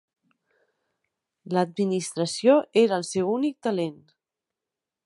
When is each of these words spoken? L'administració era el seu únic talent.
L'administració 1.57 2.57
era 2.85 2.99
el 3.03 3.07
seu 3.13 3.31
únic 3.39 3.61
talent. 3.69 4.03